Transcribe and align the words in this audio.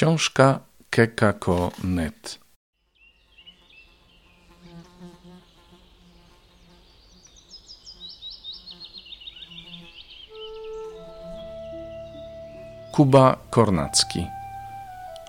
Książka 0.00 0.60
Kekako.net 0.90 2.38
Kuba 12.92 13.36
Kornacki 13.50 14.26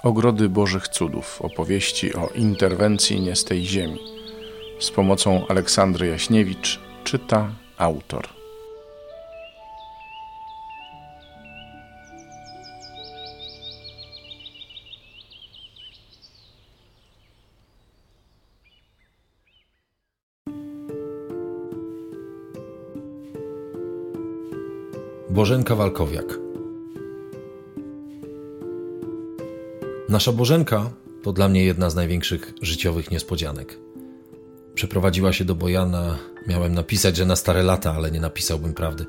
Ogrody 0.04 0.50
Bożych 0.50 0.88
Cudów 0.88 1.42
opowieści 1.42 2.16
o 2.16 2.28
interwencji 2.28 3.22
nie 3.22 3.36
z 3.36 3.46
tej 3.46 3.66
ziemi. 3.66 4.00
Z 4.80 4.92
pomocą 4.92 5.48
Aleksandry 5.48 6.08
Jaśniewicz 6.08 6.80
czyta 7.04 7.50
autor. 7.78 8.41
Bożenka 25.32 25.76
Walkowiak 25.76 26.40
Nasza 30.10 30.32
Bożenka 30.32 30.90
to 31.24 31.34
dla 31.34 31.48
mnie 31.48 31.66
jedna 31.66 31.90
z 31.90 31.96
największych 31.96 32.54
życiowych 32.62 33.12
niespodzianek. 33.12 33.78
Przeprowadziła 34.76 35.34
się 35.34 35.46
do 35.46 35.56
Bojana. 35.56 36.18
Miałem 36.48 36.74
napisać, 36.74 37.18
że 37.18 37.26
na 37.26 37.36
stare 37.36 37.64
lata, 37.64 37.94
ale 37.94 38.12
nie 38.12 38.20
napisałbym 38.20 38.74
prawdy. 38.74 39.06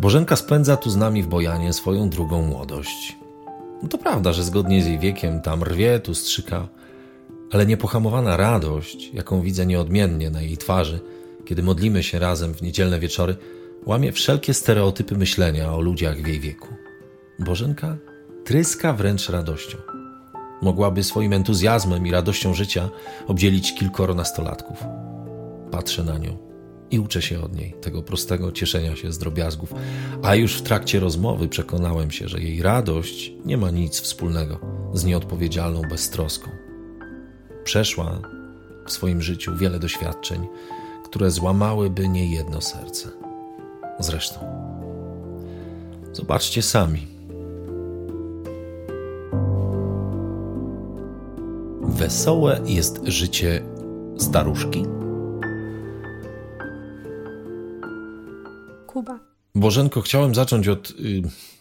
Bożenka 0.00 0.36
spędza 0.36 0.76
tu 0.76 0.90
z 0.90 0.96
nami 0.96 1.22
w 1.22 1.26
Bojanie 1.26 1.72
swoją 1.72 2.10
drugą 2.10 2.42
młodość. 2.42 3.16
No 3.82 3.88
to 3.88 3.98
prawda, 3.98 4.32
że 4.32 4.44
zgodnie 4.44 4.82
z 4.82 4.86
jej 4.86 4.98
wiekiem 4.98 5.40
tam 5.40 5.62
rwie, 5.62 6.00
tu 6.00 6.14
strzyka, 6.14 6.68
ale 7.52 7.66
niepohamowana 7.66 8.36
radość, 8.36 9.10
jaką 9.12 9.40
widzę 9.40 9.66
nieodmiennie 9.66 10.30
na 10.30 10.42
jej 10.42 10.56
twarzy, 10.56 11.00
kiedy 11.44 11.62
modlimy 11.62 12.02
się 12.02 12.18
razem 12.18 12.54
w 12.54 12.62
niedzielne 12.62 13.00
wieczory, 13.00 13.36
łamie 13.86 14.12
wszelkie 14.12 14.54
stereotypy 14.54 15.16
myślenia 15.16 15.72
o 15.72 15.80
ludziach 15.80 16.22
w 16.22 16.26
jej 16.26 16.40
wieku. 16.40 16.68
Bożenka 17.38 17.96
tryska 18.44 18.92
wręcz 18.92 19.28
radością. 19.28 19.78
Mogłaby 20.62 21.04
swoim 21.04 21.32
entuzjazmem 21.32 22.06
i 22.06 22.10
radością 22.10 22.54
życia 22.54 22.90
obdzielić 23.26 23.74
kilkoro 23.74 24.14
nastolatków. 24.14 24.84
Patrzę 25.70 26.04
na 26.04 26.18
nią 26.18 26.36
i 26.90 26.98
uczę 26.98 27.22
się 27.22 27.40
od 27.40 27.56
niej 27.56 27.74
tego 27.80 28.02
prostego 28.02 28.52
cieszenia 28.52 28.96
się 28.96 29.12
z 29.12 29.18
drobiazgów, 29.18 29.74
a 30.22 30.34
już 30.34 30.58
w 30.58 30.62
trakcie 30.62 31.00
rozmowy 31.00 31.48
przekonałem 31.48 32.10
się, 32.10 32.28
że 32.28 32.40
jej 32.40 32.62
radość 32.62 33.32
nie 33.44 33.56
ma 33.56 33.70
nic 33.70 34.00
wspólnego 34.00 34.60
z 34.94 35.04
nieodpowiedzialną 35.04 35.82
beztroską. 35.90 36.50
Przeszła 37.64 38.20
w 38.86 38.92
swoim 38.92 39.22
życiu 39.22 39.56
wiele 39.56 39.78
doświadczeń, 39.78 40.46
które 41.04 41.30
złamałyby 41.30 42.08
niejedno 42.08 42.60
serce. 42.60 43.19
Zresztą, 44.00 44.40
zobaczcie 46.12 46.62
sami 46.62 47.06
Wesołe 52.00 52.60
jest 52.66 53.00
życie 53.04 53.62
staruszki? 54.18 54.84
Kuba. 58.86 59.18
Bożenko, 59.54 60.00
chciałem 60.00 60.34
zacząć 60.34 60.68
od 60.68 60.90
y, 60.90 60.94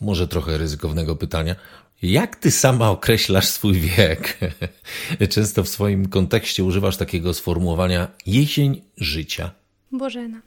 może 0.02 0.28
trochę 0.28 0.58
ryzykownego 0.58 1.16
pytania. 1.16 1.56
Jak 2.02 2.36
ty 2.36 2.52
sama 2.52 2.90
określasz 2.90 3.48
swój 3.48 3.74
wiek? 3.74 4.40
Często 5.30 5.64
w 5.64 5.70
swoim 5.70 6.10
kontekście 6.10 6.64
używasz 6.64 6.98
takiego 6.98 7.34
sformułowania 7.34 8.08
jesień 8.26 8.82
życia. 8.98 9.52
Bożena. 9.92 10.42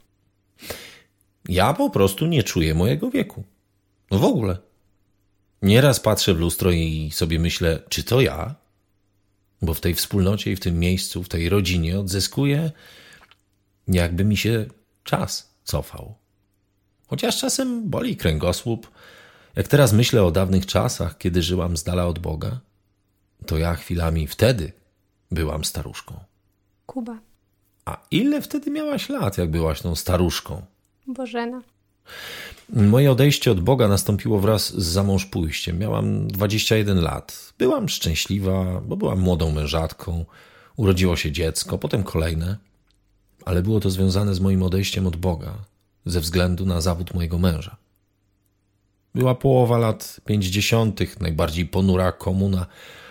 Ja 1.49 1.73
po 1.73 1.89
prostu 1.89 2.25
nie 2.25 2.43
czuję 2.43 2.73
mojego 2.73 3.11
wieku. 3.11 3.43
No 4.11 4.19
w 4.19 4.23
ogóle. 4.23 4.57
Nieraz 5.61 5.99
patrzę 5.99 6.33
w 6.33 6.39
lustro 6.39 6.71
i 6.71 7.09
sobie 7.13 7.39
myślę, 7.39 7.79
czy 7.89 8.03
to 8.03 8.21
ja? 8.21 8.55
bo 9.63 9.73
w 9.73 9.81
tej 9.81 9.95
wspólnocie 9.95 10.51
i 10.51 10.55
w 10.55 10.59
tym 10.59 10.79
miejscu, 10.79 11.23
w 11.23 11.29
tej 11.29 11.49
rodzinie 11.49 11.99
odzyskuję, 11.99 12.71
jakby 13.87 14.25
mi 14.25 14.37
się 14.37 14.65
czas 15.03 15.55
cofał. 15.63 16.15
Chociaż 17.07 17.39
czasem 17.39 17.89
boli 17.89 18.17
kręgosłup. 18.17 18.91
Jak 19.55 19.67
teraz 19.67 19.93
myślę 19.93 20.23
o 20.23 20.31
dawnych 20.31 20.65
czasach, 20.65 21.17
kiedy 21.17 21.41
żyłam 21.41 21.77
z 21.77 21.83
dala 21.83 22.07
od 22.07 22.19
Boga, 22.19 22.59
to 23.45 23.57
ja 23.57 23.75
chwilami 23.75 24.27
wtedy 24.27 24.71
byłam 25.31 25.65
staruszką. 25.65 26.23
Kuba. 26.85 27.19
A 27.85 28.01
ile 28.11 28.41
wtedy 28.41 28.71
miałaś 28.71 29.09
lat, 29.09 29.37
jak 29.37 29.51
byłaś 29.51 29.81
tą 29.81 29.95
staruszką? 29.95 30.65
Bożena. 31.07 31.61
Moje 32.69 33.11
odejście 33.11 33.51
od 33.51 33.59
Boga 33.59 33.87
nastąpiło 33.87 34.39
wraz 34.39 34.73
z 34.73 34.85
zamąż 34.85 35.25
pójściem. 35.25 35.79
Miałam 35.79 36.27
21 36.27 37.01
lat. 37.01 37.53
Byłam 37.57 37.89
szczęśliwa, 37.89 38.81
bo 38.81 38.97
byłam 38.97 39.19
młodą 39.19 39.51
mężatką. 39.51 40.25
Urodziło 40.75 41.15
się 41.15 41.31
dziecko, 41.31 41.77
potem 41.77 42.03
kolejne. 42.03 42.57
Ale 43.45 43.61
było 43.61 43.79
to 43.79 43.89
związane 43.89 44.35
z 44.35 44.39
moim 44.39 44.63
odejściem 44.63 45.07
od 45.07 45.15
Boga, 45.15 45.53
ze 46.05 46.19
względu 46.19 46.65
na 46.65 46.81
zawód 46.81 47.13
mojego 47.13 47.37
męża. 47.37 47.77
Była 49.15 49.35
połowa 49.35 49.77
lat 49.77 50.21
pięćdziesiątych, 50.25 51.21
najbardziej 51.21 51.65
ponura 51.65 52.11
komuna, 52.11 52.65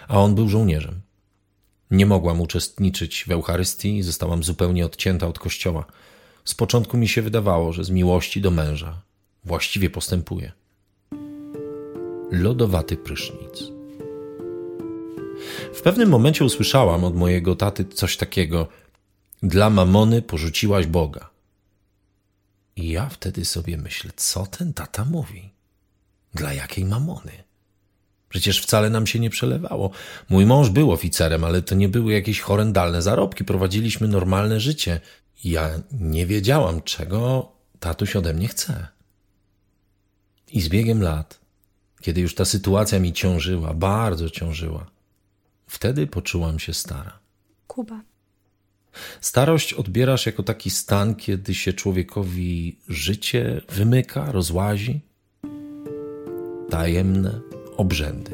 a 0.09 0.19
on 0.19 0.35
był 0.35 0.49
żołnierzem. 0.49 1.01
Nie 1.91 2.07
mogłam 2.07 2.41
uczestniczyć 2.41 3.25
w 3.29 3.31
Eucharystii 3.31 4.03
zostałam 4.03 4.43
zupełnie 4.43 4.87
odcięta 4.87 5.27
od 5.27 5.39
kościoła. 5.39 5.85
Z 6.45 6.55
początku 6.55 6.97
mi 6.97 7.09
się 7.09 7.23
wydawało, 7.23 7.73
że 7.73 7.85
z 7.85 7.91
miłości 7.91 8.41
do 8.41 8.51
męża 8.51 9.03
właściwie 9.45 9.91
postępuje. 9.91 10.53
Lodowaty 12.31 12.97
prysznic. 12.97 13.63
W 15.75 15.83
pewnym 15.83 16.09
momencie 16.09 16.45
usłyszałam 16.45 17.05
od 17.05 17.17
mojego 17.17 17.57
taty 17.57 17.85
coś 17.85 18.17
takiego: 18.17 18.69
Dla 19.43 19.71
mamony 19.71 20.23
porzuciłaś 20.23 20.87
Boga. 20.87 21.31
I 22.77 22.91
ja 22.91 23.09
wtedy 23.09 23.45
sobie 23.45 23.77
myślę, 23.77 24.11
co 24.17 24.47
ten 24.47 24.75
tata 24.75 25.05
mówi? 25.05 25.51
Dla 26.35 26.53
jakiej 26.53 26.85
mamony? 26.85 27.33
Przecież 28.29 28.61
wcale 28.63 28.91
nam 28.91 29.07
się 29.07 29.19
nie 29.19 29.31
przelewało. 29.31 29.91
Mój 30.29 30.47
mąż 30.47 30.71
był 30.71 30.93
oficerem, 30.93 31.45
ale 31.45 31.63
to 31.63 31.75
nie 31.75 31.89
były 31.89 32.13
jakieś 32.13 32.41
horrendalne 32.41 33.03
zarobki. 33.03 33.45
Prowadziliśmy 33.45 34.09
normalne 34.09 34.61
życie. 34.61 35.01
Ja 35.45 35.71
nie 35.93 36.27
wiedziałam, 36.27 36.83
czego 36.83 37.53
tatuś 37.81 38.17
ode 38.17 38.35
mnie 38.35 38.49
chce. 38.49 38.89
I 40.53 40.61
z 40.61 40.69
biegiem 40.69 41.03
lat, 41.03 41.41
kiedy 42.01 42.21
już 42.21 42.35
ta 42.35 42.45
sytuacja 42.45 43.01
mi 43.01 43.13
ciążyła, 43.13 43.75
bardzo 43.75 44.31
ciążyła, 44.31 44.87
wtedy 45.67 46.07
poczułam 46.07 46.59
się 46.59 46.75
stara. 46.75 47.19
Kuba. 47.67 48.01
Starość 49.21 49.75
odbierasz 49.75 50.27
jako 50.27 50.43
taki 50.43 50.71
stan, 50.71 51.15
kiedy 51.15 51.55
się 51.55 51.73
człowiekowi 51.73 52.79
życie 52.89 53.61
wymyka, 53.69 54.33
rozłazi. 54.33 55.01
Tajemne 56.71 57.41
obrzędy. 57.77 58.33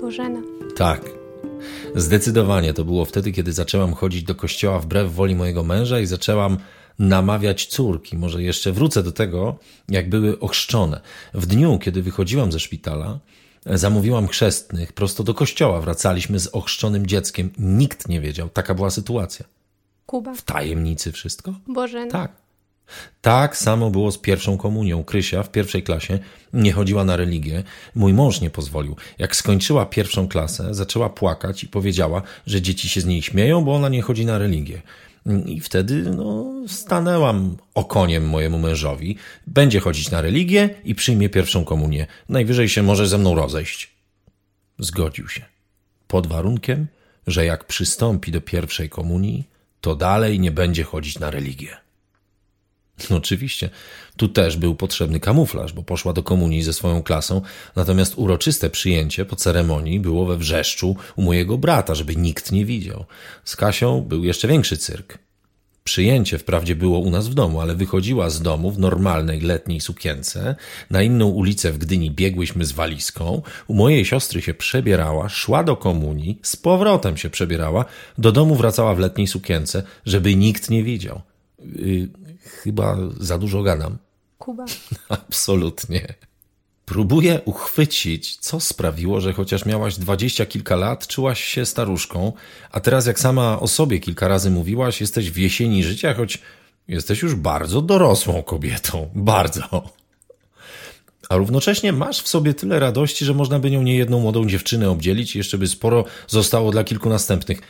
Bożena. 0.00 0.42
Tak. 0.76 1.23
Zdecydowanie 1.94 2.74
to 2.74 2.84
było 2.84 3.04
wtedy, 3.04 3.32
kiedy 3.32 3.52
zaczęłam 3.52 3.94
chodzić 3.94 4.22
do 4.22 4.34
kościoła 4.34 4.80
wbrew 4.80 5.14
woli 5.14 5.34
mojego 5.34 5.64
męża 5.64 6.00
i 6.00 6.06
zaczęłam 6.06 6.58
namawiać 6.98 7.66
córki. 7.66 8.16
Może 8.16 8.42
jeszcze 8.42 8.72
wrócę 8.72 9.02
do 9.02 9.12
tego, 9.12 9.58
jak 9.88 10.08
były 10.08 10.38
ochrzczone. 10.40 11.00
W 11.34 11.46
dniu, 11.46 11.78
kiedy 11.78 12.02
wychodziłam 12.02 12.52
ze 12.52 12.60
szpitala, 12.60 13.18
zamówiłam 13.66 14.28
chrzestnych 14.28 14.92
prosto 14.92 15.24
do 15.24 15.34
kościoła. 15.34 15.80
Wracaliśmy 15.80 16.40
z 16.40 16.46
ochrzczonym 16.46 17.06
dzieckiem. 17.06 17.50
Nikt 17.58 18.08
nie 18.08 18.20
wiedział. 18.20 18.48
Taka 18.48 18.74
była 18.74 18.90
sytuacja. 18.90 19.44
Kuba. 20.06 20.34
W 20.34 20.42
tajemnicy 20.42 21.12
wszystko? 21.12 21.54
Bożena. 21.68 22.10
Tak. 22.10 22.43
Tak 23.20 23.56
samo 23.56 23.90
było 23.90 24.12
z 24.12 24.18
pierwszą 24.18 24.58
komunią. 24.58 25.04
Krysia 25.04 25.42
w 25.42 25.50
pierwszej 25.50 25.82
klasie 25.82 26.18
nie 26.52 26.72
chodziła 26.72 27.04
na 27.04 27.16
religię. 27.16 27.62
Mój 27.94 28.12
mąż 28.12 28.40
nie 28.40 28.50
pozwolił. 28.50 28.96
Jak 29.18 29.36
skończyła 29.36 29.86
pierwszą 29.86 30.28
klasę, 30.28 30.74
zaczęła 30.74 31.10
płakać 31.10 31.64
i 31.64 31.68
powiedziała, 31.68 32.22
że 32.46 32.62
dzieci 32.62 32.88
się 32.88 33.00
z 33.00 33.06
niej 33.06 33.22
śmieją, 33.22 33.64
bo 33.64 33.74
ona 33.74 33.88
nie 33.88 34.02
chodzi 34.02 34.26
na 34.26 34.38
religię. 34.38 34.82
I 35.46 35.60
wtedy 35.60 36.02
no, 36.02 36.46
stanęłam 36.68 37.56
okoniem 37.74 38.28
mojemu 38.28 38.58
mężowi. 38.58 39.16
Będzie 39.46 39.80
chodzić 39.80 40.10
na 40.10 40.20
religię 40.20 40.70
i 40.84 40.94
przyjmie 40.94 41.28
pierwszą 41.28 41.64
komunię. 41.64 42.06
Najwyżej 42.28 42.68
się 42.68 42.82
może 42.82 43.08
ze 43.08 43.18
mną 43.18 43.34
rozejść. 43.34 43.94
Zgodził 44.78 45.28
się. 45.28 45.42
Pod 46.08 46.26
warunkiem, 46.26 46.86
że 47.26 47.44
jak 47.44 47.64
przystąpi 47.64 48.32
do 48.32 48.40
pierwszej 48.40 48.88
komunii, 48.88 49.48
to 49.80 49.96
dalej 49.96 50.40
nie 50.40 50.50
będzie 50.50 50.84
chodzić 50.84 51.18
na 51.18 51.30
religię. 51.30 51.83
Oczywiście, 53.10 53.70
tu 54.16 54.28
też 54.28 54.56
był 54.56 54.74
potrzebny 54.74 55.20
kamuflaż, 55.20 55.72
bo 55.72 55.82
poszła 55.82 56.12
do 56.12 56.22
komunii 56.22 56.62
ze 56.62 56.72
swoją 56.72 57.02
klasą, 57.02 57.40
natomiast 57.76 58.14
uroczyste 58.16 58.70
przyjęcie 58.70 59.24
po 59.24 59.36
ceremonii 59.36 60.00
było 60.00 60.26
we 60.26 60.36
wrzeszczu 60.36 60.96
u 61.16 61.22
mojego 61.22 61.58
brata, 61.58 61.94
żeby 61.94 62.16
nikt 62.16 62.52
nie 62.52 62.64
widział. 62.64 63.04
Z 63.44 63.56
Kasią 63.56 64.00
był 64.00 64.24
jeszcze 64.24 64.48
większy 64.48 64.76
cyrk. 64.76 65.18
Przyjęcie 65.84 66.38
wprawdzie 66.38 66.76
było 66.76 66.98
u 66.98 67.10
nas 67.10 67.28
w 67.28 67.34
domu, 67.34 67.60
ale 67.60 67.74
wychodziła 67.74 68.30
z 68.30 68.42
domu 68.42 68.70
w 68.70 68.78
normalnej 68.78 69.40
letniej 69.40 69.80
sukience. 69.80 70.56
Na 70.90 71.02
inną 71.02 71.26
ulicę 71.28 71.72
w 71.72 71.78
Gdyni 71.78 72.10
biegłyśmy 72.10 72.64
z 72.64 72.72
walizką. 72.72 73.42
U 73.66 73.74
mojej 73.74 74.04
siostry 74.04 74.42
się 74.42 74.54
przebierała, 74.54 75.28
szła 75.28 75.64
do 75.64 75.76
komunii, 75.76 76.38
z 76.42 76.56
powrotem 76.56 77.16
się 77.16 77.30
przebierała, 77.30 77.84
do 78.18 78.32
domu 78.32 78.54
wracała 78.54 78.94
w 78.94 78.98
letniej 78.98 79.26
sukience, 79.26 79.82
żeby 80.06 80.36
nikt 80.36 80.70
nie 80.70 80.82
widział. 80.82 81.20
Yy, 81.64 82.08
chyba 82.44 82.96
za 83.20 83.38
dużo 83.38 83.62
gadam. 83.62 83.98
Kuba. 84.38 84.64
Absolutnie. 85.08 86.14
Próbuję 86.86 87.40
uchwycić, 87.44 88.36
co 88.36 88.60
sprawiło, 88.60 89.20
że 89.20 89.32
chociaż 89.32 89.66
miałaś 89.66 89.96
dwadzieścia 89.96 90.46
kilka 90.46 90.76
lat, 90.76 91.06
czułaś 91.06 91.44
się 91.44 91.66
staruszką, 91.66 92.32
a 92.70 92.80
teraz, 92.80 93.06
jak 93.06 93.20
sama 93.20 93.60
o 93.60 93.68
sobie 93.68 93.98
kilka 93.98 94.28
razy 94.28 94.50
mówiłaś, 94.50 95.00
jesteś 95.00 95.30
w 95.30 95.36
jesieni 95.36 95.84
życia, 95.84 96.14
choć 96.14 96.38
jesteś 96.88 97.22
już 97.22 97.34
bardzo 97.34 97.82
dorosłą 97.82 98.42
kobietą. 98.42 99.10
Bardzo. 99.14 99.84
A 101.28 101.36
równocześnie 101.36 101.92
masz 101.92 102.22
w 102.22 102.28
sobie 102.28 102.54
tyle 102.54 102.78
radości, 102.78 103.24
że 103.24 103.34
można 103.34 103.58
by 103.58 103.70
nią 103.70 103.82
niejedną 103.82 104.20
młodą 104.20 104.46
dziewczynę 104.46 104.90
obdzielić 104.90 105.34
i 105.34 105.38
jeszcze 105.38 105.58
by 105.58 105.68
sporo 105.68 106.04
zostało 106.28 106.70
dla 106.70 106.84
kilku 106.84 107.08
następnych. 107.08 107.60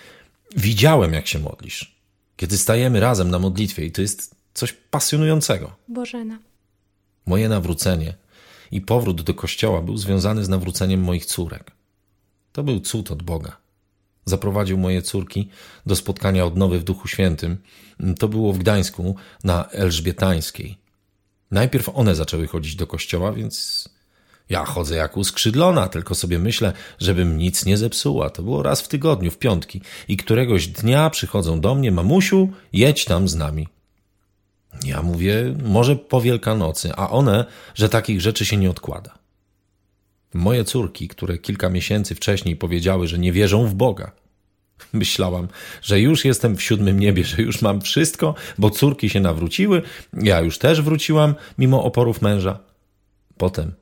Widziałem, 0.56 1.12
jak 1.12 1.26
się 1.26 1.38
modlisz. 1.38 1.94
Kiedy 2.36 2.58
stajemy 2.58 3.00
razem 3.00 3.30
na 3.30 3.38
modlitwie 3.38 3.84
i 3.84 3.92
to 3.92 4.02
jest 4.02 4.34
coś 4.54 4.72
pasjonującego. 4.72 5.72
Bożena. 5.88 6.38
Moje 7.26 7.48
nawrócenie 7.48 8.14
i 8.70 8.80
powrót 8.80 9.22
do 9.22 9.34
kościoła 9.34 9.82
był 9.82 9.96
związany 9.96 10.44
z 10.44 10.48
nawróceniem 10.48 11.00
moich 11.00 11.26
córek. 11.26 11.70
To 12.52 12.62
był 12.62 12.80
cud 12.80 13.10
od 13.10 13.22
Boga. 13.22 13.56
Zaprowadził 14.24 14.78
moje 14.78 15.02
córki 15.02 15.48
do 15.86 15.96
spotkania 15.96 16.44
odnowy 16.44 16.78
w 16.78 16.84
Duchu 16.84 17.08
Świętym. 17.08 17.56
To 18.18 18.28
było 18.28 18.52
w 18.52 18.58
Gdańsku 18.58 19.16
na 19.44 19.68
Elżbietańskiej. 19.70 20.78
Najpierw 21.50 21.88
one 21.88 22.14
zaczęły 22.14 22.46
chodzić 22.46 22.76
do 22.76 22.86
kościoła, 22.86 23.32
więc 23.32 23.88
ja 24.48 24.64
chodzę 24.64 24.96
jak 24.96 25.16
uskrzydlona, 25.16 25.88
tylko 25.88 26.14
sobie 26.14 26.38
myślę, 26.38 26.72
żebym 26.98 27.38
nic 27.38 27.66
nie 27.66 27.78
zepsuła. 27.78 28.30
To 28.30 28.42
było 28.42 28.62
raz 28.62 28.80
w 28.82 28.88
tygodniu, 28.88 29.30
w 29.30 29.38
piątki. 29.38 29.80
I 30.08 30.16
któregoś 30.16 30.66
dnia 30.66 31.10
przychodzą 31.10 31.60
do 31.60 31.74
mnie, 31.74 31.92
mamusiu, 31.92 32.48
jedź 32.72 33.04
tam 33.04 33.28
z 33.28 33.34
nami. 33.34 33.68
Ja 34.84 35.02
mówię, 35.02 35.56
może 35.64 35.96
po 35.96 36.20
Wielkanocy, 36.20 36.94
a 36.96 37.10
one, 37.10 37.44
że 37.74 37.88
takich 37.88 38.20
rzeczy 38.20 38.44
się 38.44 38.56
nie 38.56 38.70
odkłada. 38.70 39.18
Moje 40.34 40.64
córki, 40.64 41.08
które 41.08 41.38
kilka 41.38 41.70
miesięcy 41.70 42.14
wcześniej 42.14 42.56
powiedziały, 42.56 43.08
że 43.08 43.18
nie 43.18 43.32
wierzą 43.32 43.66
w 43.66 43.74
Boga. 43.74 44.12
Myślałam, 44.92 45.48
że 45.82 46.00
już 46.00 46.24
jestem 46.24 46.56
w 46.56 46.62
siódmym 46.62 47.00
niebie, 47.00 47.24
że 47.24 47.42
już 47.42 47.62
mam 47.62 47.80
wszystko, 47.80 48.34
bo 48.58 48.70
córki 48.70 49.10
się 49.10 49.20
nawróciły, 49.20 49.82
ja 50.12 50.40
już 50.40 50.58
też 50.58 50.82
wróciłam, 50.82 51.34
mimo 51.58 51.84
oporów 51.84 52.22
męża. 52.22 52.58
Potem 53.36 53.72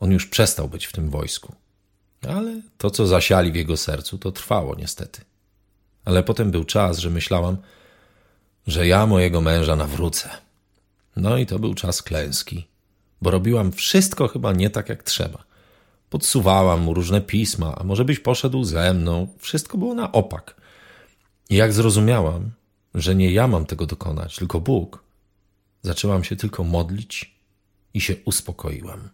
on 0.00 0.12
już 0.12 0.26
przestał 0.26 0.68
być 0.68 0.86
w 0.86 0.92
tym 0.92 1.10
wojsku. 1.10 1.54
Ale 2.28 2.62
to, 2.78 2.90
co 2.90 3.06
zasiali 3.06 3.52
w 3.52 3.54
jego 3.54 3.76
sercu, 3.76 4.18
to 4.18 4.32
trwało 4.32 4.74
niestety. 4.74 5.20
Ale 6.04 6.22
potem 6.22 6.50
był 6.50 6.64
czas, 6.64 6.98
że 6.98 7.10
myślałam, 7.10 7.56
że 8.66 8.86
ja 8.86 9.06
mojego 9.06 9.40
męża 9.40 9.76
nawrócę. 9.76 10.30
No 11.16 11.36
i 11.36 11.46
to 11.46 11.58
był 11.58 11.74
czas 11.74 12.02
klęski, 12.02 12.66
bo 13.22 13.30
robiłam 13.30 13.72
wszystko 13.72 14.28
chyba 14.28 14.52
nie 14.52 14.70
tak 14.70 14.88
jak 14.88 15.02
trzeba. 15.02 15.44
Podsuwałam 16.10 16.80
mu 16.80 16.94
różne 16.94 17.20
pisma, 17.20 17.74
a 17.78 17.84
może 17.84 18.04
byś 18.04 18.18
poszedł 18.18 18.64
ze 18.64 18.94
mną. 18.94 19.28
Wszystko 19.38 19.78
było 19.78 19.94
na 19.94 20.12
opak. 20.12 20.56
I 21.50 21.56
jak 21.56 21.72
zrozumiałam, 21.72 22.50
że 22.94 23.14
nie 23.14 23.32
ja 23.32 23.46
mam 23.46 23.66
tego 23.66 23.86
dokonać, 23.86 24.36
tylko 24.36 24.60
Bóg, 24.60 25.04
zaczęłam 25.82 26.24
się 26.24 26.36
tylko 26.36 26.64
modlić 26.64 27.34
i 27.94 28.00
się 28.00 28.16
uspokoiłam. 28.24 29.08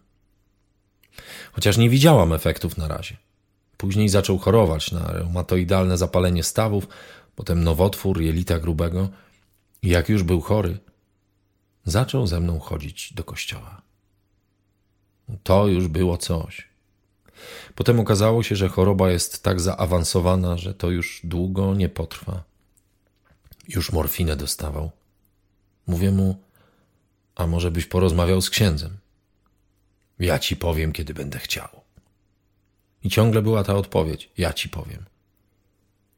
Chociaż 1.51 1.77
nie 1.77 1.89
widziałam 1.89 2.33
efektów 2.33 2.77
na 2.77 2.87
razie. 2.87 3.17
Później 3.77 4.09
zaczął 4.09 4.37
chorować 4.37 4.91
na 4.91 5.11
reumatoidalne 5.11 5.97
zapalenie 5.97 6.43
stawów, 6.43 6.87
potem 7.35 7.63
nowotwór 7.63 8.21
jelita 8.21 8.59
grubego– 8.59 9.09
jak 9.83 10.09
już 10.09 10.23
był 10.23 10.41
chory, 10.41 10.79
zaczął 11.85 12.27
ze 12.27 12.39
mną 12.39 12.59
chodzić 12.59 13.13
do 13.13 13.23
kościoła. 13.23 13.81
To 15.43 15.67
już 15.67 15.87
było 15.87 16.17
coś. 16.17 16.69
Potem 17.75 17.99
okazało 17.99 18.43
się, 18.43 18.55
że 18.55 18.69
choroba 18.69 19.11
jest 19.11 19.43
tak 19.43 19.59
zaawansowana, 19.59 20.57
że 20.57 20.73
to 20.73 20.89
już 20.89 21.21
długo 21.23 21.75
nie 21.75 21.89
potrwa. 21.89 22.43
Już 23.67 23.91
morfinę 23.91 24.35
dostawał. 24.35 24.91
Mówię 25.87 26.11
mu, 26.11 26.43
a 27.35 27.47
może 27.47 27.71
byś 27.71 27.85
porozmawiał 27.85 28.41
z 28.41 28.49
księdzem? 28.49 28.97
Ja 30.19 30.39
ci 30.39 30.55
powiem, 30.55 30.91
kiedy 30.91 31.13
będę 31.13 31.39
chciał. 31.39 31.67
I 33.03 33.09
ciągle 33.09 33.41
była 33.41 33.63
ta 33.63 33.75
odpowiedź: 33.75 34.29
Ja 34.37 34.53
ci 34.53 34.69
powiem. 34.69 35.05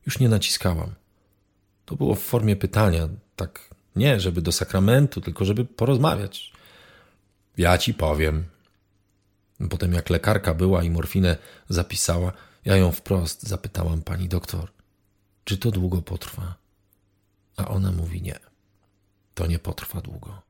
Już 0.05 0.19
nie 0.19 0.29
naciskałam. 0.29 0.95
To 1.85 1.95
było 1.95 2.15
w 2.15 2.21
formie 2.21 2.55
pytania, 2.55 3.09
tak 3.35 3.69
nie, 3.95 4.19
żeby 4.19 4.41
do 4.41 4.51
sakramentu, 4.51 5.21
tylko 5.21 5.45
żeby 5.45 5.65
porozmawiać. 5.65 6.51
Ja 7.57 7.77
ci 7.77 7.93
powiem. 7.93 8.45
Potem, 9.69 9.93
jak 9.93 10.09
lekarka 10.09 10.53
była 10.53 10.83
i 10.83 10.89
morfinę 10.89 11.37
zapisała, 11.69 12.31
ja 12.65 12.75
ją 12.75 12.91
wprost 12.91 13.43
zapytałam 13.43 14.01
pani 14.01 14.27
doktor, 14.27 14.71
czy 15.43 15.57
to 15.57 15.71
długo 15.71 16.01
potrwa? 16.01 16.55
A 17.57 17.67
ona 17.67 17.91
mówi 17.91 18.21
nie. 18.21 18.39
To 19.33 19.47
nie 19.47 19.59
potrwa 19.59 20.01
długo. 20.01 20.41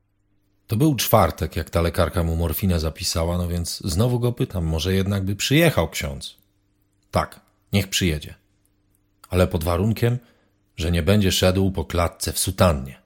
To 0.66 0.76
był 0.76 0.96
czwartek, 0.96 1.56
jak 1.56 1.70
ta 1.70 1.80
lekarka 1.80 2.22
mu 2.22 2.36
morfinę 2.36 2.80
zapisała, 2.80 3.38
no 3.38 3.48
więc 3.48 3.78
znowu 3.78 4.20
go 4.20 4.32
pytam, 4.32 4.64
może 4.64 4.94
jednak 4.94 5.24
by 5.24 5.36
przyjechał 5.36 5.88
ksiądz. 5.88 6.36
Tak, 7.10 7.40
niech 7.72 7.88
przyjedzie. 7.88 8.34
Ale 9.28 9.46
pod 9.46 9.64
warunkiem, 9.64 10.18
że 10.82 10.90
nie 10.90 11.02
będzie 11.02 11.32
szedł 11.32 11.70
po 11.70 11.84
klatce 11.84 12.32
w 12.32 12.38
sutannie. 12.38 12.98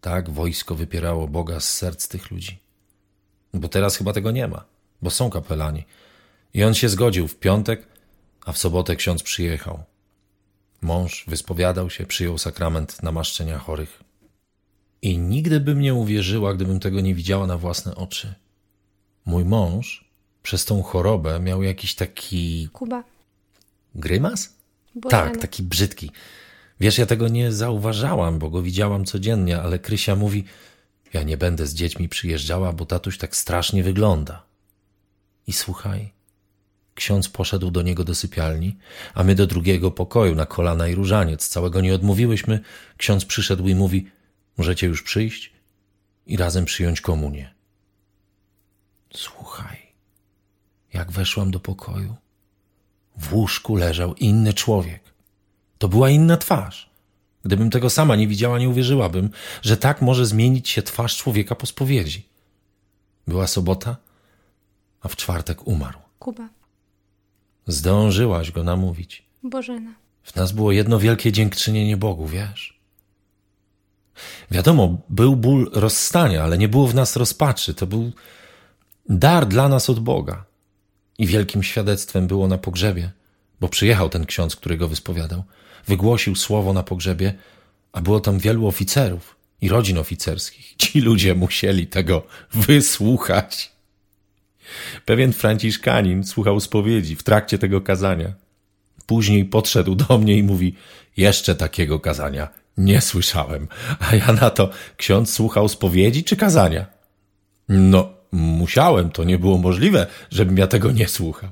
Tak 0.00 0.30
wojsko 0.30 0.74
wypierało 0.74 1.28
Boga 1.28 1.60
z 1.60 1.70
serc 1.70 2.08
tych 2.08 2.30
ludzi. 2.30 2.58
Bo 3.54 3.68
teraz 3.68 3.96
chyba 3.96 4.12
tego 4.12 4.30
nie 4.30 4.48
ma, 4.48 4.64
bo 5.02 5.10
są 5.10 5.30
kapelani. 5.30 5.84
I 6.54 6.64
on 6.64 6.74
się 6.74 6.88
zgodził 6.88 7.28
w 7.28 7.36
piątek, 7.36 7.86
a 8.46 8.52
w 8.52 8.58
sobotę 8.58 8.96
ksiądz 8.96 9.22
przyjechał. 9.22 9.84
Mąż 10.80 11.24
wyspowiadał 11.26 11.90
się, 11.90 12.06
przyjął 12.06 12.38
sakrament 12.38 13.02
namaszczenia 13.02 13.58
chorych. 13.58 14.02
I 15.02 15.18
nigdy 15.18 15.60
bym 15.60 15.80
nie 15.80 15.94
uwierzyła, 15.94 16.54
gdybym 16.54 16.80
tego 16.80 17.00
nie 17.00 17.14
widziała 17.14 17.46
na 17.46 17.58
własne 17.58 17.94
oczy. 17.94 18.34
Mój 19.24 19.44
mąż 19.44 20.04
przez 20.42 20.64
tą 20.64 20.82
chorobę 20.82 21.40
miał 21.40 21.62
jakiś 21.62 21.94
taki. 21.94 22.68
Kuba. 22.72 23.04
Grymas? 23.94 24.54
Tak, 25.10 25.36
taki 25.36 25.62
brzydki. 25.62 26.10
Wiesz, 26.80 26.98
ja 26.98 27.06
tego 27.06 27.28
nie 27.28 27.52
zauważałam, 27.52 28.38
bo 28.38 28.50
go 28.50 28.62
widziałam 28.62 29.04
codziennie, 29.04 29.60
ale 29.60 29.78
Krysia 29.78 30.16
mówi: 30.16 30.44
Ja 31.12 31.22
nie 31.22 31.36
będę 31.36 31.66
z 31.66 31.74
dziećmi 31.74 32.08
przyjeżdżała, 32.08 32.72
bo 32.72 32.86
tatuś 32.86 33.18
tak 33.18 33.36
strasznie 33.36 33.82
wygląda. 33.82 34.42
I 35.46 35.52
słuchaj, 35.52 36.12
ksiądz 36.94 37.28
poszedł 37.28 37.70
do 37.70 37.82
niego 37.82 38.04
do 38.04 38.14
sypialni, 38.14 38.76
a 39.14 39.24
my 39.24 39.34
do 39.34 39.46
drugiego 39.46 39.90
pokoju 39.90 40.34
na 40.34 40.46
kolana 40.46 40.88
i 40.88 40.94
różaniec. 40.94 41.48
Całego 41.48 41.80
nie 41.80 41.94
odmówiłyśmy. 41.94 42.60
Ksiądz 42.96 43.24
przyszedł 43.24 43.68
i 43.68 43.74
mówi: 43.74 44.10
Możecie 44.56 44.86
już 44.86 45.02
przyjść 45.02 45.52
i 46.26 46.36
razem 46.36 46.64
przyjąć 46.64 47.00
komunię. 47.00 47.54
Słuchaj, 49.14 49.94
jak 50.92 51.12
weszłam 51.12 51.50
do 51.50 51.60
pokoju, 51.60 52.14
w 53.16 53.34
łóżku 53.34 53.76
leżał 53.76 54.14
inny 54.14 54.54
człowiek. 54.54 55.03
To 55.84 55.88
była 55.88 56.10
inna 56.10 56.36
twarz. 56.36 56.90
Gdybym 57.44 57.70
tego 57.70 57.90
sama 57.90 58.16
nie 58.16 58.28
widziała, 58.28 58.58
nie 58.58 58.68
uwierzyłabym, 58.68 59.30
że 59.62 59.76
tak 59.76 60.02
może 60.02 60.26
zmienić 60.26 60.68
się 60.68 60.82
twarz 60.82 61.16
człowieka 61.16 61.54
po 61.54 61.66
spowiedzi. 61.66 62.28
Była 63.26 63.46
sobota, 63.46 63.96
a 65.00 65.08
w 65.08 65.16
czwartek 65.16 65.66
umarł. 65.66 65.98
Kuba. 66.18 66.48
Zdążyłaś 67.66 68.50
go 68.50 68.64
namówić. 68.64 69.24
Bożena. 69.42 69.94
W 70.22 70.36
nas 70.36 70.52
było 70.52 70.72
jedno 70.72 70.98
wielkie 70.98 71.32
dziękczynienie 71.32 71.96
Bogu, 71.96 72.26
wiesz? 72.26 72.80
Wiadomo, 74.50 74.98
był 75.08 75.36
ból 75.36 75.70
rozstania, 75.72 76.44
ale 76.44 76.58
nie 76.58 76.68
było 76.68 76.86
w 76.86 76.94
nas 76.94 77.16
rozpaczy. 77.16 77.74
To 77.74 77.86
był 77.86 78.12
dar 79.08 79.46
dla 79.46 79.68
nas 79.68 79.90
od 79.90 80.00
Boga. 80.00 80.44
I 81.18 81.26
wielkim 81.26 81.62
świadectwem 81.62 82.26
było 82.26 82.48
na 82.48 82.58
pogrzebie, 82.58 83.12
bo 83.64 83.68
przyjechał 83.68 84.08
ten 84.08 84.26
ksiądz, 84.26 84.56
który 84.56 84.76
go 84.76 84.88
wyspowiadał 84.88 85.42
wygłosił 85.86 86.36
słowo 86.36 86.72
na 86.72 86.82
pogrzebie, 86.82 87.34
a 87.92 88.00
było 88.00 88.20
tam 88.20 88.38
wielu 88.38 88.66
oficerów. 88.66 89.36
i 89.60 89.68
rodzin 89.68 89.98
oficerskich. 89.98 90.74
Ci 90.82 91.00
ludzie 91.00 91.34
musieli 91.34 91.86
tego 91.86 92.22
wysłuchać. 92.54 93.72
Pewien 95.04 95.32
franciszkanin 95.32 96.24
słuchał 96.24 96.60
spowiedzi 96.60 97.16
w 97.16 97.22
trakcie 97.22 97.58
tego 97.58 97.80
kazania. 97.80 98.32
Później 99.06 99.44
podszedł 99.44 99.94
do 99.94 100.18
mnie 100.18 100.36
i 100.38 100.42
mówi: 100.42 100.74
Jeszcze 101.16 101.54
takiego 101.54 102.00
kazania 102.00 102.48
nie 102.78 103.00
słyszałem. 103.00 103.68
A 104.00 104.16
ja 104.16 104.32
na 104.32 104.50
to: 104.50 104.70
Ksiądz 104.96 105.32
słuchał 105.34 105.68
spowiedzi 105.68 106.24
czy 106.24 106.36
kazania? 106.36 106.86
No, 107.68 108.08
musiałem, 108.32 109.10
to 109.10 109.24
nie 109.24 109.38
było 109.38 109.58
możliwe, 109.58 110.06
żebym 110.30 110.58
ja 110.58 110.66
tego 110.66 110.92
nie 110.92 111.08
słuchał. 111.08 111.50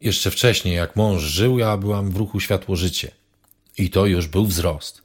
Jeszcze 0.00 0.30
wcześniej, 0.30 0.76
jak 0.76 0.96
mąż 0.96 1.22
żył, 1.22 1.58
ja 1.58 1.76
byłam 1.76 2.10
w 2.10 2.16
ruchu 2.16 2.40
Światło 2.40 2.76
Życie. 2.76 3.10
I 3.78 3.90
to 3.90 4.06
już 4.06 4.26
był 4.26 4.46
wzrost. 4.46 5.02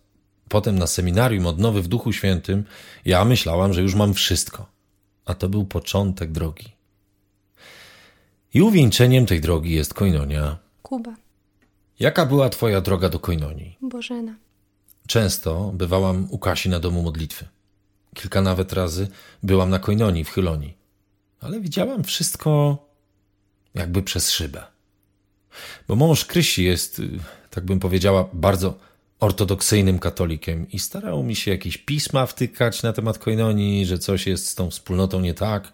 Potem 0.50 0.80
na 0.80 0.88
seminarium 0.88 1.46
odnowy 1.46 1.82
w 1.82 1.88
Duchu 1.88 2.14
Świętym 2.14 2.64
ja 3.06 3.26
myślałam, 3.26 3.74
że 3.74 3.82
już 3.82 3.96
mam 3.96 4.14
wszystko. 4.14 4.66
A 5.26 5.34
to 5.34 5.50
był 5.50 5.66
początek 5.66 6.32
drogi. 6.32 6.72
I 8.54 8.62
uwieńczeniem 8.62 9.26
tej 9.26 9.42
drogi 9.42 9.74
jest 9.74 9.94
koinonia. 9.94 10.58
Kuba. 10.82 11.16
Jaka 12.00 12.26
była 12.26 12.50
twoja 12.50 12.82
droga 12.82 13.10
do 13.10 13.20
koinonii? 13.20 13.78
Bożena. 13.82 14.36
Często 15.08 15.72
bywałam 15.74 16.28
u 16.30 16.40
Kasi 16.40 16.70
na 16.70 16.80
domu 16.80 17.02
modlitwy. 17.02 17.46
Kilka 18.14 18.42
nawet 18.42 18.74
razy 18.74 19.08
byłam 19.44 19.70
na 19.70 19.80
koinonii 19.80 20.24
w 20.24 20.30
Chylonii. 20.30 20.78
Ale 21.42 21.60
widziałam 21.60 22.04
wszystko 22.04 22.78
jakby 23.76 24.04
przez 24.04 24.32
szybę. 24.32 24.75
Bo 25.88 25.96
mąż 25.96 26.26
Krysi 26.26 26.64
jest, 26.64 27.00
y, 27.00 27.10
tak 27.50 27.66
bym 27.66 27.80
powiedziała, 27.80 28.30
bardzo 28.34 28.78
ortodoksyjnym 29.20 30.00
katolikiem 30.00 30.72
i 30.72 30.80
starał 30.80 31.24
mi 31.24 31.36
się 31.36 31.52
jakieś 31.52 31.78
pisma 31.78 32.26
wtykać 32.26 32.84
na 32.84 32.94
temat 32.94 33.18
koinonii, 33.18 33.86
że 33.86 34.00
coś 34.00 34.28
jest 34.28 34.48
z 34.48 34.56
tą 34.56 34.70
wspólnotą 34.70 35.20
nie 35.20 35.34
tak. 35.34 35.74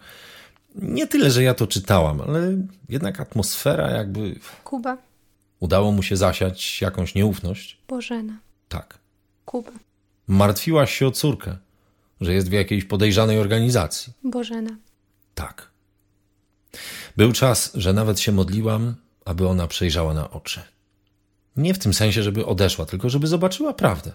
Nie 0.75 1.07
tyle, 1.07 1.31
że 1.31 1.43
ja 1.43 1.53
to 1.53 1.67
czytałam, 1.67 2.21
ale 2.21 2.57
jednak 2.89 3.19
atmosfera 3.19 3.89
jakby... 3.91 4.39
Kuba. 4.63 4.97
Udało 5.59 5.91
mu 5.91 6.03
się 6.03 6.17
zasiać 6.17 6.81
jakąś 6.81 7.15
nieufność? 7.15 7.77
Bożena. 7.87 8.39
Tak. 8.69 8.97
Kuba. 9.45 9.71
Martwiłaś 10.27 10.97
się 10.97 11.07
o 11.07 11.11
córkę, 11.11 11.57
że 12.21 12.33
jest 12.33 12.49
w 12.49 12.51
jakiejś 12.51 12.83
podejrzanej 12.85 13.39
organizacji? 13.39 14.13
Bożena. 14.23 14.69
Tak. 15.35 15.71
Był 17.17 17.31
czas, 17.31 17.71
że 17.75 17.93
nawet 17.93 18.19
się 18.19 18.31
modliłam, 18.31 18.95
aby 19.25 19.47
ona 19.47 19.67
przejrzała 19.67 20.13
na 20.13 20.31
oczy. 20.31 20.61
Nie 21.57 21.73
w 21.73 21.79
tym 21.79 21.93
sensie, 21.93 22.23
żeby 22.23 22.45
odeszła, 22.45 22.85
tylko 22.85 23.09
żeby 23.09 23.27
zobaczyła 23.27 23.73
prawdę. 23.73 24.11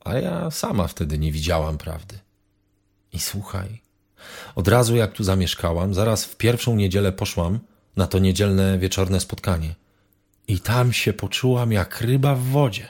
A 0.00 0.14
ja 0.14 0.50
sama 0.50 0.88
wtedy 0.88 1.18
nie 1.18 1.32
widziałam 1.32 1.78
prawdy. 1.78 2.18
I 3.12 3.18
słuchaj, 3.18 3.80
od 4.54 4.68
razu 4.68 4.96
jak 4.96 5.12
tu 5.12 5.24
zamieszkałam, 5.24 5.94
zaraz 5.94 6.24
w 6.24 6.36
pierwszą 6.36 6.76
niedzielę 6.76 7.12
poszłam 7.12 7.58
na 7.96 8.06
to 8.06 8.18
niedzielne 8.18 8.78
wieczorne 8.78 9.20
spotkanie. 9.20 9.74
I 10.48 10.60
tam 10.60 10.92
się 10.92 11.12
poczułam 11.12 11.72
jak 11.72 12.00
ryba 12.00 12.34
w 12.34 12.42
wodzie. 12.42 12.88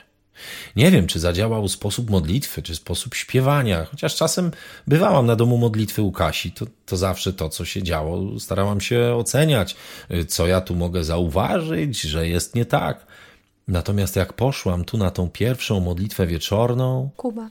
Nie 0.75 0.91
wiem, 0.91 1.07
czy 1.07 1.19
zadziałał 1.19 1.67
sposób 1.67 2.09
modlitwy, 2.09 2.61
czy 2.61 2.75
sposób 2.75 3.15
śpiewania, 3.15 3.85
chociaż 3.85 4.15
czasem 4.15 4.51
bywałam 4.87 5.25
na 5.25 5.35
domu 5.35 5.57
modlitwy 5.57 6.01
u 6.01 6.11
Kasi, 6.11 6.51
to, 6.51 6.65
to 6.85 6.97
zawsze 6.97 7.33
to, 7.33 7.49
co 7.49 7.65
się 7.65 7.83
działo, 7.83 8.39
starałam 8.39 8.81
się 8.81 9.15
oceniać, 9.15 9.75
co 10.27 10.47
ja 10.47 10.61
tu 10.61 10.75
mogę 10.75 11.03
zauważyć, 11.03 12.01
że 12.01 12.27
jest 12.27 12.55
nie 12.55 12.65
tak. 12.65 13.07
Natomiast 13.67 14.15
jak 14.15 14.33
poszłam 14.33 14.85
tu 14.85 14.97
na 14.97 15.11
tą 15.11 15.29
pierwszą 15.29 15.79
modlitwę 15.79 16.27
wieczorną, 16.27 17.09
Kuba. 17.17 17.49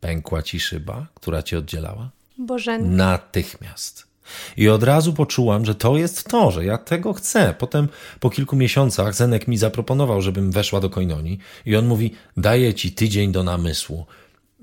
pękła 0.00 0.42
ci 0.42 0.60
szyba, 0.60 1.06
która 1.14 1.42
cię 1.42 1.58
oddzielała? 1.58 2.10
Bożena. 2.38 2.88
Natychmiast. 2.88 4.06
I 4.56 4.68
od 4.68 4.82
razu 4.82 5.12
poczułam, 5.12 5.64
że 5.64 5.74
to 5.74 5.96
jest 5.96 6.28
to, 6.28 6.50
że 6.50 6.64
ja 6.64 6.78
tego 6.78 7.12
chcę. 7.12 7.54
Potem 7.58 7.88
po 8.20 8.30
kilku 8.30 8.56
miesiącach 8.56 9.14
Zenek 9.14 9.48
mi 9.48 9.58
zaproponował, 9.58 10.22
żebym 10.22 10.50
weszła 10.50 10.80
do 10.80 10.90
Koinonii 10.90 11.38
i 11.66 11.76
on 11.76 11.86
mówi, 11.86 12.10
daję 12.36 12.74
ci 12.74 12.92
tydzień 12.92 13.32
do 13.32 13.42
namysłu. 13.42 14.06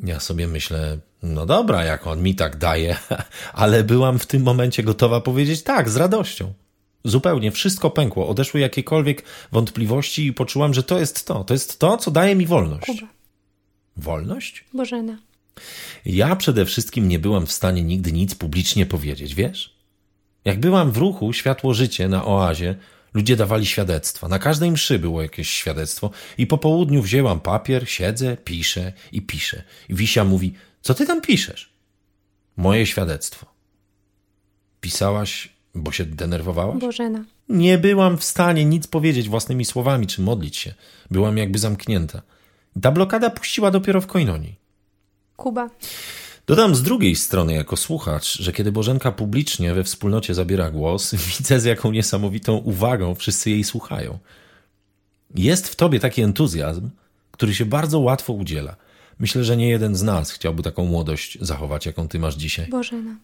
Ja 0.03 0.20
sobie 0.20 0.48
myślę, 0.48 0.98
no 1.24 1.46
dobra, 1.46 1.84
jak 1.84 2.08
on 2.08 2.24
mi 2.24 2.36
tak 2.36 2.58
daje, 2.58 2.98
ale 3.53 3.84
byłam 3.84 4.20
w 4.20 4.25
tym 4.25 4.43
momencie 4.43 4.84
gotowa 4.84 5.22
powiedzieć 5.22 5.63
tak, 5.63 5.89
z 5.89 5.96
radością. 5.96 6.53
Zupełnie 7.05 7.51
wszystko 7.51 7.89
pękło, 7.89 8.27
odeszły 8.27 8.60
jakiekolwiek 8.60 9.24
wątpliwości 9.51 10.25
i 10.25 10.34
poczułam, 10.34 10.74
że 10.74 10.84
to 10.84 11.00
jest 11.00 11.27
to. 11.27 11.43
To 11.43 11.53
jest 11.53 11.79
to, 11.79 11.98
co 11.98 12.12
daje 12.12 12.36
mi 12.36 12.46
wolność. 12.46 12.86
Kuba. 12.86 13.08
Wolność? 13.98 14.65
Bożena. 14.74 15.17
Ja 16.06 16.36
przede 16.36 16.66
wszystkim 16.66 17.08
nie 17.08 17.20
byłam 17.20 17.46
w 17.46 17.52
stanie 17.52 17.84
nigdy 17.84 18.12
nic 18.12 18.36
publicznie 18.36 18.86
powiedzieć, 18.86 19.36
wiesz? 19.36 19.78
Jak 20.46 20.60
byłam 20.60 20.92
w 20.92 20.98
ruchu 20.98 21.34
Światło 21.34 21.74
Życie 21.74 22.08
na 22.08 22.26
oazie, 22.26 22.76
ludzie 23.14 23.36
dawali 23.36 23.66
świadectwa. 23.66 24.28
Na 24.28 24.40
każdej 24.40 24.72
mszy 24.72 25.00
było 25.00 25.22
jakieś 25.22 25.50
świadectwo 25.50 26.10
i 26.38 26.48
po 26.48 26.58
południu 26.58 27.02
wzięłam 27.02 27.40
papier, 27.40 27.90
siedzę, 27.90 28.38
piszę 28.38 28.94
i 29.12 29.22
piszę. 29.22 29.64
I 29.90 29.96
Wisia 29.96 30.24
mówi, 30.24 30.54
co 30.82 30.94
ty 30.94 31.06
tam 31.06 31.22
piszesz? 31.22 31.74
Moje 32.58 32.86
świadectwo. 32.86 33.46
Pisałaś, 34.82 35.50
bo 35.76 35.92
się 35.92 36.06
denerwowałaś? 36.06 36.80
Bożena. 36.80 37.26
Nie 37.50 37.78
byłam 37.78 38.18
w 38.18 38.24
stanie 38.24 38.66
nic 38.66 38.88
powiedzieć 38.88 39.30
własnymi 39.30 39.66
słowami 39.66 40.08
czy 40.08 40.22
modlić 40.22 40.58
się. 40.58 40.74
Byłam 41.12 41.38
jakby 41.38 41.60
zamknięta. 41.60 42.22
Ta 42.82 42.92
blokada 42.92 43.30
puściła 43.30 43.72
dopiero 43.72 44.02
w 44.02 44.08
koinonii. 44.08 44.62
Kuba. 45.36 45.70
Dodam 46.48 46.75
z 46.75 46.84
drugiej 46.84 47.16
strony, 47.16 47.54
jako 47.54 47.78
słuchacz, 47.78 48.42
że 48.42 48.54
kiedy 48.54 48.72
Bożenka 48.72 49.12
publicznie 49.12 49.74
we 49.74 49.84
wspólnocie 49.84 50.34
zabiera 50.34 50.72
głos, 50.72 51.16
widzę 51.38 51.60
z 51.60 51.63
jaką 51.63 51.92
niesamowitą 51.92 52.58
uwagą 52.58 53.16
wszyscy 53.16 53.50
jej 53.50 53.63
słuchają. 53.63 54.20
Jest 55.36 55.68
w 55.68 55.75
tobie 55.75 56.00
taki 56.00 56.22
entuzjazm, 56.22 56.90
który 57.32 57.56
się 57.56 57.66
bardzo 57.66 58.00
łatwo 58.00 58.34
udziela. 58.34 58.75
Myślę, 59.20 59.44
że 59.44 59.58
nie 59.58 59.70
jeden 59.70 59.96
z 59.96 60.04
nas 60.04 60.32
chciałby 60.32 60.63
taką 60.63 60.86
młodość 60.86 61.38
zachować, 61.42 61.86
jaką 61.86 62.08
ty 62.08 62.20
masz 62.20 62.36
dzisiaj. 62.36 62.68
Bożena. 62.70 63.16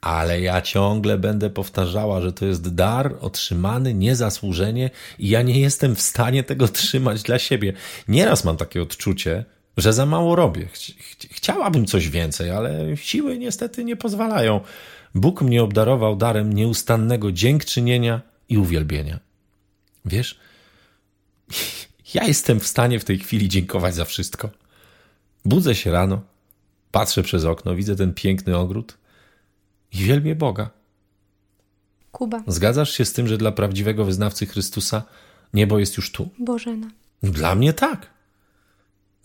Ale 0.00 0.40
ja 0.40 0.62
ciągle 0.62 1.18
będę 1.18 1.50
powtarzała, 1.50 2.20
że 2.20 2.32
to 2.32 2.46
jest 2.46 2.74
dar 2.74 3.14
otrzymany 3.20 3.94
niezasłużenie 3.94 4.90
i 5.18 5.28
ja 5.28 5.42
nie 5.42 5.60
jestem 5.60 5.96
w 5.96 6.00
stanie 6.00 6.42
tego 6.42 6.68
trzymać 6.68 7.22
dla 7.22 7.38
siebie. 7.38 7.72
Nieraz 8.08 8.44
mam 8.44 8.56
takie 8.56 8.82
odczucie, 8.82 9.44
że 9.76 9.92
za 9.92 10.06
mało 10.06 10.36
robię. 10.36 10.66
Chci- 10.66 10.94
chci- 10.98 11.28
Chciałabym 11.30 11.86
coś 11.86 12.08
więcej, 12.08 12.50
ale 12.50 12.96
siły 12.96 13.38
niestety 13.38 13.84
nie 13.84 13.96
pozwalają. 13.96 14.60
Bóg 15.14 15.42
mnie 15.42 15.62
obdarował 15.62 16.16
darem 16.16 16.52
nieustannego 16.52 17.32
dziękczynienia 17.32 18.20
i 18.48 18.58
uwielbienia. 18.58 19.18
Wiesz, 20.04 20.38
ja 22.14 22.24
jestem 22.24 22.60
w 22.60 22.66
stanie 22.66 23.00
w 23.00 23.04
tej 23.04 23.18
chwili 23.18 23.48
dziękować 23.48 23.94
za 23.94 24.04
wszystko. 24.04 24.50
Budzę 25.44 25.74
się 25.74 25.90
rano, 25.90 26.22
patrzę 26.90 27.22
przez 27.22 27.44
okno, 27.44 27.74
widzę 27.74 27.96
ten 27.96 28.14
piękny 28.14 28.56
ogród 28.56 28.98
i 29.92 29.96
wielbię 29.96 30.34
Boga. 30.34 30.70
Kuba. 32.12 32.42
Zgadzasz 32.46 32.90
się 32.92 33.04
z 33.04 33.12
tym, 33.12 33.28
że 33.28 33.38
dla 33.38 33.52
prawdziwego 33.52 34.04
wyznawcy 34.04 34.46
Chrystusa 34.46 35.02
niebo 35.54 35.78
jest 35.78 35.96
już 35.96 36.12
tu? 36.12 36.28
Bożena. 36.38 36.90
Dla 37.22 37.54
mnie 37.54 37.72
tak. 37.72 38.10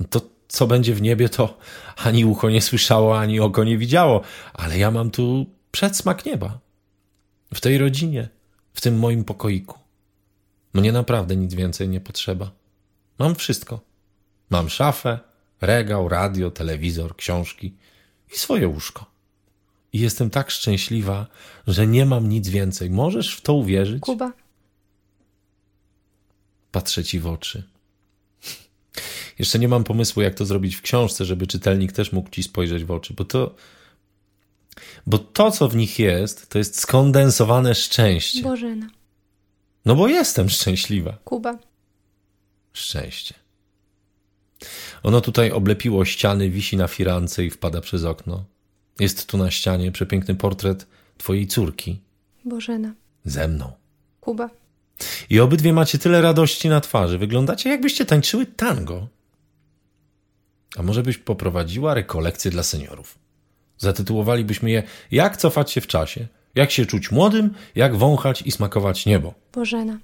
To 0.09 0.21
co 0.49 0.67
będzie 0.67 0.95
w 0.95 1.01
niebie, 1.01 1.29
to 1.29 1.57
ani 1.95 2.25
ucho 2.25 2.49
nie 2.49 2.61
słyszało, 2.61 3.19
ani 3.19 3.39
oko 3.39 3.63
nie 3.63 3.77
widziało, 3.77 4.21
ale 4.53 4.77
ja 4.77 4.91
mam 4.91 5.11
tu 5.11 5.45
przedsmak 5.71 6.25
nieba. 6.25 6.59
W 7.53 7.61
tej 7.61 7.77
rodzinie, 7.77 8.29
w 8.73 8.81
tym 8.81 8.99
moim 8.99 9.23
pokoiku. 9.23 9.79
Mnie 10.73 10.91
naprawdę 10.91 11.35
nic 11.35 11.53
więcej 11.53 11.89
nie 11.89 12.01
potrzeba. 12.01 12.51
Mam 13.19 13.35
wszystko. 13.35 13.79
Mam 14.49 14.69
szafę, 14.69 15.19
regał, 15.61 16.09
radio, 16.09 16.51
telewizor, 16.51 17.15
książki 17.15 17.75
i 18.33 18.37
swoje 18.37 18.67
łóżko. 18.67 19.05
I 19.93 19.99
jestem 19.99 20.29
tak 20.29 20.51
szczęśliwa, 20.51 21.27
że 21.67 21.87
nie 21.87 22.05
mam 22.05 22.29
nic 22.29 22.49
więcej. 22.49 22.89
Możesz 22.89 23.35
w 23.35 23.41
to 23.41 23.53
uwierzyć? 23.53 23.99
Kuba. 24.01 24.31
Patrzę 26.71 27.03
ci 27.03 27.19
w 27.19 27.27
oczy. 27.27 27.63
Jeszcze 29.39 29.59
nie 29.59 29.67
mam 29.67 29.83
pomysłu, 29.83 30.21
jak 30.21 30.35
to 30.35 30.45
zrobić 30.45 30.75
w 30.75 30.81
książce, 30.81 31.25
żeby 31.25 31.47
czytelnik 31.47 31.91
też 31.91 32.11
mógł 32.11 32.29
ci 32.29 32.43
spojrzeć 32.43 32.83
w 32.83 32.91
oczy, 32.91 33.13
bo 33.13 33.25
to. 33.25 33.55
Bo 35.07 35.17
to, 35.17 35.51
co 35.51 35.67
w 35.69 35.75
nich 35.75 35.99
jest, 35.99 36.49
to 36.49 36.57
jest 36.57 36.79
skondensowane 36.79 37.75
szczęście. 37.75 38.41
Bożena. 38.41 38.89
No 39.85 39.95
bo 39.95 40.07
jestem 40.07 40.49
szczęśliwa. 40.49 41.17
Kuba. 41.23 41.57
Szczęście. 42.73 43.35
Ono 45.03 45.21
tutaj 45.21 45.51
oblepiło 45.51 46.05
ściany, 46.05 46.49
wisi 46.49 46.77
na 46.77 46.87
firance 46.87 47.45
i 47.45 47.49
wpada 47.49 47.81
przez 47.81 48.03
okno. 48.03 48.45
Jest 48.99 49.27
tu 49.27 49.37
na 49.37 49.51
ścianie 49.51 49.91
przepiękny 49.91 50.35
portret 50.35 50.87
twojej 51.17 51.47
córki 51.47 51.99
Bożena. 52.45 52.93
ze 53.25 53.47
mną. 53.47 53.71
Kuba. 54.19 54.49
I 55.29 55.39
obydwie 55.39 55.73
macie 55.73 55.97
tyle 55.97 56.21
radości 56.21 56.69
na 56.69 56.81
twarzy. 56.81 57.17
Wyglądacie, 57.17 57.69
jakbyście 57.69 58.05
tańczyły 58.05 58.45
tango. 58.45 59.07
A 60.77 60.83
może 60.83 61.03
byś 61.03 61.17
poprowadziła 61.17 61.93
rekolekcje 61.93 62.51
dla 62.51 62.63
seniorów? 62.63 63.17
Zatytułowalibyśmy 63.77 64.71
je 64.71 64.83
Jak 65.11 65.37
cofać 65.37 65.71
się 65.71 65.81
w 65.81 65.87
czasie, 65.87 66.27
jak 66.55 66.71
się 66.71 66.85
czuć 66.85 67.11
młodym, 67.11 67.53
jak 67.75 67.95
wąchać 67.95 68.41
i 68.41 68.51
smakować 68.51 69.05
niebo. 69.05 69.33
Bożena. 69.53 69.99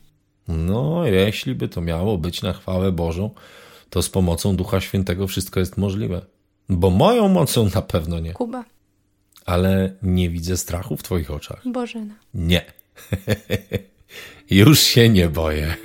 No, 0.47 1.05
jeśli 1.05 1.55
by 1.55 1.67
to 1.67 1.81
miało 1.81 2.17
być 2.17 2.41
na 2.41 2.53
chwałę 2.53 2.91
Bożą, 2.91 3.29
to 3.89 4.01
z 4.01 4.09
pomocą 4.09 4.55
Ducha 4.55 4.81
Świętego 4.81 5.27
wszystko 5.27 5.59
jest 5.59 5.77
możliwe. 5.77 6.21
Bo 6.69 6.89
moją 6.89 7.27
mocą 7.27 7.69
na 7.75 7.81
pewno 7.81 8.19
nie. 8.19 8.33
Kuba. 8.33 8.65
Ale 9.45 9.93
nie 10.01 10.29
widzę 10.29 10.57
strachu 10.57 10.97
w 10.97 11.03
Twoich 11.03 11.31
oczach. 11.31 11.61
Bożena. 11.65 12.15
Nie. 12.33 12.65
Już 14.49 14.79
się 14.79 15.09
nie 15.09 15.29
boję. 15.29 15.75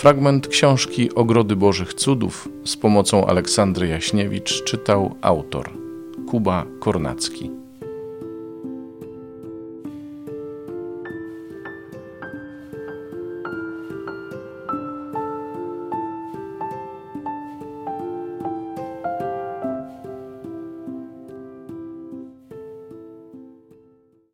Fragment 0.00 0.48
książki 0.48 1.14
Ogrody 1.14 1.56
Bożych 1.56 1.94
Cudów 1.94 2.48
z 2.64 2.76
pomocą 2.76 3.26
Aleksandry 3.26 3.88
Jaśniewicz 3.88 4.64
czytał 4.64 5.16
autor 5.22 5.70
Kuba 6.30 6.66
Kornacki. 6.78 7.59